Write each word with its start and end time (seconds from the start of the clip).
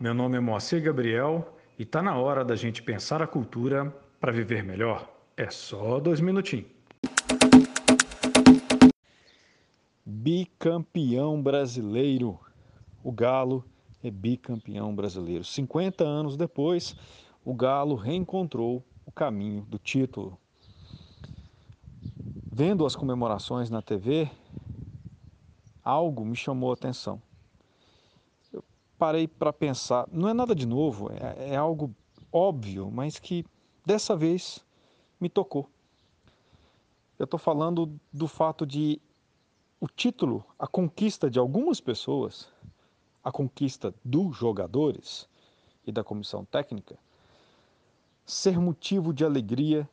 meu 0.00 0.12
nome 0.12 0.36
é 0.36 0.40
Moacir 0.40 0.82
Gabriel 0.82 1.54
e 1.78 1.84
tá 1.84 2.02
na 2.02 2.16
hora 2.16 2.44
da 2.44 2.56
gente 2.56 2.82
pensar 2.82 3.22
a 3.22 3.26
cultura 3.26 3.88
para 4.18 4.32
viver 4.32 4.64
melhor. 4.64 5.08
É 5.36 5.48
só 5.48 6.00
dois 6.00 6.20
minutinhos. 6.20 6.66
Bicampeão 10.04 11.40
brasileiro. 11.40 12.40
O 13.00 13.12
Galo 13.12 13.64
é 14.02 14.10
bicampeão 14.10 14.92
brasileiro. 14.92 15.44
50 15.44 16.02
anos 16.02 16.36
depois, 16.36 16.96
o 17.44 17.54
Galo 17.54 17.94
reencontrou 17.94 18.84
o 19.06 19.12
caminho 19.12 19.62
do 19.62 19.78
título. 19.78 20.36
Vendo 22.52 22.84
as 22.84 22.96
comemorações 22.96 23.70
na 23.70 23.80
TV, 23.80 24.28
algo 25.84 26.24
me 26.24 26.34
chamou 26.34 26.72
a 26.72 26.74
atenção 26.74 27.22
parei 28.98 29.28
para 29.28 29.52
pensar, 29.52 30.08
não 30.10 30.28
é 30.28 30.34
nada 30.34 30.54
de 30.54 30.66
novo, 30.66 31.10
é, 31.12 31.50
é 31.52 31.56
algo 31.56 31.94
óbvio, 32.32 32.90
mas 32.90 33.18
que 33.18 33.44
dessa 33.86 34.16
vez 34.16 34.64
me 35.20 35.28
tocou. 35.28 35.68
Eu 37.18 37.24
estou 37.24 37.38
falando 37.38 37.98
do 38.12 38.28
fato 38.28 38.66
de 38.66 39.00
o 39.80 39.86
título, 39.86 40.44
a 40.58 40.66
conquista 40.66 41.30
de 41.30 41.38
algumas 41.38 41.80
pessoas, 41.80 42.48
a 43.22 43.30
conquista 43.30 43.94
dos 44.04 44.36
jogadores 44.36 45.28
e 45.86 45.92
da 45.92 46.02
comissão 46.02 46.44
técnica, 46.44 46.98
ser 48.26 48.58
motivo 48.58 49.12
de 49.12 49.24
alegria 49.24 49.88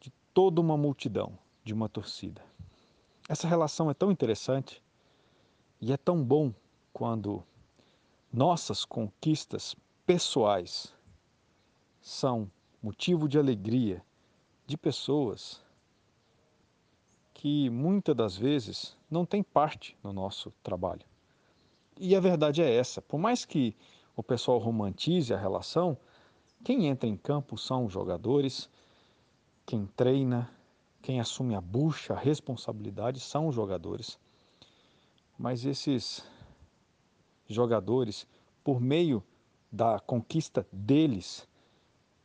de 0.00 0.10
toda 0.32 0.60
uma 0.60 0.76
multidão, 0.76 1.36
de 1.64 1.74
uma 1.74 1.88
torcida. 1.88 2.42
Essa 3.28 3.46
relação 3.46 3.90
é 3.90 3.94
tão 3.94 4.10
interessante 4.10 4.82
e 5.80 5.92
é 5.92 5.96
tão 5.96 6.22
bom 6.22 6.52
quando 6.92 7.44
nossas 8.32 8.84
conquistas 8.84 9.74
pessoais 10.06 10.94
são 12.00 12.50
motivo 12.82 13.28
de 13.28 13.38
alegria 13.38 14.02
de 14.66 14.76
pessoas 14.76 15.62
que 17.32 17.70
muitas 17.70 18.16
das 18.16 18.36
vezes 18.36 18.96
não 19.10 19.24
têm 19.24 19.42
parte 19.42 19.96
no 20.02 20.12
nosso 20.12 20.52
trabalho. 20.62 21.04
E 21.98 22.14
a 22.14 22.20
verdade 22.20 22.62
é 22.62 22.74
essa: 22.74 23.00
por 23.00 23.18
mais 23.18 23.44
que 23.44 23.74
o 24.16 24.22
pessoal 24.22 24.58
romantize 24.58 25.32
a 25.32 25.38
relação, 25.38 25.96
quem 26.64 26.86
entra 26.86 27.08
em 27.08 27.16
campo 27.16 27.56
são 27.56 27.86
os 27.86 27.92
jogadores, 27.92 28.68
quem 29.64 29.86
treina, 29.86 30.50
quem 31.00 31.20
assume 31.20 31.54
a 31.54 31.60
bucha, 31.60 32.14
a 32.14 32.18
responsabilidade 32.18 33.20
são 33.20 33.48
os 33.48 33.54
jogadores. 33.54 34.18
Mas 35.38 35.64
esses 35.64 36.24
jogadores, 37.48 38.26
por 38.62 38.80
meio 38.80 39.22
da 39.70 39.98
conquista 39.98 40.66
deles, 40.70 41.46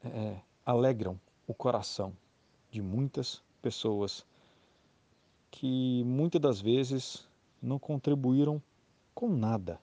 é, 0.03 0.39
alegram 0.65 1.19
o 1.47 1.53
coração 1.53 2.13
de 2.69 2.81
muitas 2.81 3.41
pessoas 3.61 4.25
que 5.51 6.03
muitas 6.05 6.41
das 6.41 6.61
vezes 6.61 7.27
não 7.61 7.79
contribuíram 7.79 8.61
com 9.13 9.29
nada. 9.29 9.79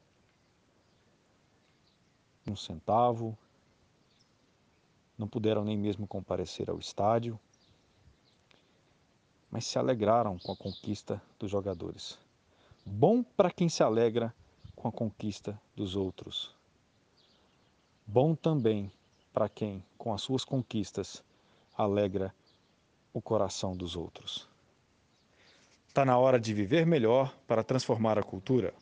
Um 2.46 2.56
centavo, 2.56 3.36
não 5.16 5.28
puderam 5.28 5.64
nem 5.64 5.78
mesmo 5.78 6.06
comparecer 6.06 6.68
ao 6.68 6.78
estádio, 6.78 7.38
mas 9.50 9.66
se 9.66 9.78
alegraram 9.78 10.38
com 10.38 10.52
a 10.52 10.56
conquista 10.56 11.22
dos 11.38 11.50
jogadores. 11.50 12.18
Bom 12.84 13.22
para 13.22 13.50
quem 13.50 13.68
se 13.68 13.82
alegra 13.82 14.34
com 14.80 14.88
a 14.88 14.92
conquista 14.92 15.60
dos 15.76 15.94
outros. 15.94 16.54
Bom 18.06 18.34
também 18.34 18.90
para 19.30 19.46
quem, 19.46 19.84
com 19.98 20.14
as 20.14 20.22
suas 20.22 20.42
conquistas, 20.42 21.22
alegra 21.76 22.34
o 23.12 23.20
coração 23.20 23.76
dos 23.76 23.94
outros. 23.94 24.48
Está 25.86 26.02
na 26.02 26.16
hora 26.16 26.40
de 26.40 26.54
viver 26.54 26.86
melhor 26.86 27.30
para 27.46 27.62
transformar 27.62 28.18
a 28.18 28.22
cultura. 28.22 28.72